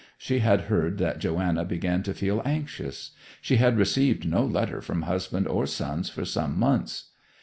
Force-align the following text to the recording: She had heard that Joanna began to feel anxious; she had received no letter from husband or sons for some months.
She 0.17 0.39
had 0.39 0.61
heard 0.61 0.97
that 0.97 1.19
Joanna 1.19 1.63
began 1.63 2.01
to 2.01 2.15
feel 2.15 2.41
anxious; 2.43 3.11
she 3.39 3.57
had 3.57 3.77
received 3.77 4.27
no 4.27 4.43
letter 4.43 4.81
from 4.81 5.03
husband 5.03 5.47
or 5.47 5.67
sons 5.67 6.09
for 6.09 6.25
some 6.25 6.57
months. 6.57 7.11